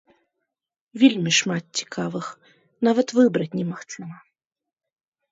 [1.01, 2.25] Вельмі шмат цікавых,
[2.87, 4.17] нават выбраць немагчыма.